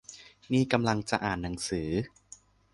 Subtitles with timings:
[0.51, 1.89] นี่กำลังจะอ่านหนังสือ